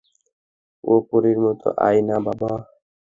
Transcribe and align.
ও 0.83 0.93
পরীর 1.09 1.37
মতো, 1.45 1.67
তাই 1.77 1.97
না 2.07 2.15
বাবা? 2.25 2.51